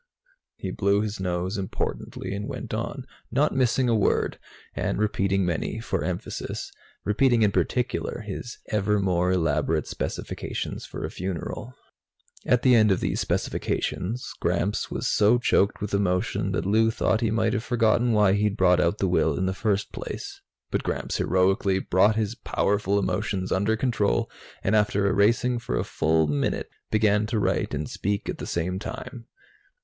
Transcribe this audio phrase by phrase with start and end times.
[0.55, 4.39] He blew his nose importantly and went on, not missing a word,
[4.73, 6.71] and repeating many for emphasis
[7.03, 11.75] repeating in particular his ever more elaborate specifications for a funeral.
[12.47, 17.21] At the end of these specifications, Gramps was so choked with emotion that Lou thought
[17.21, 20.41] he might have forgotten why he'd brought out the will in the first place.
[20.71, 24.31] But Gramps heroically brought his powerful emotions under control
[24.63, 28.79] and, after erasing for a full minute, began to write and speak at the same
[28.79, 29.27] time.